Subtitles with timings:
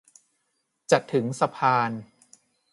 [0.91, 1.91] จะถึงสะพาน